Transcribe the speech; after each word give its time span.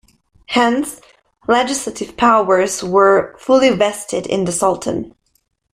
Hence, 0.47 0.99
legislative 1.47 2.17
powers 2.17 2.83
were 2.83 3.35
fully 3.37 3.69
vested 3.69 4.25
in 4.25 4.45
the 4.45 4.51
Sultan. 4.51 5.13